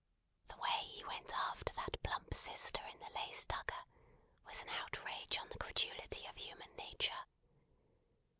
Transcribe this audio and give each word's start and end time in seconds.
The 0.47 0.57
way 0.57 0.79
he 0.85 1.03
went 1.03 1.31
after 1.31 1.71
that 1.73 2.01
plump 2.01 2.33
sister 2.33 2.81
in 2.91 2.99
the 2.99 3.11
lace 3.19 3.45
tucker, 3.45 3.85
was 4.47 4.63
an 4.63 4.69
outrage 4.69 5.37
on 5.39 5.47
the 5.49 5.59
credulity 5.59 6.25
of 6.25 6.35
human 6.37 6.75
nature. 6.75 7.23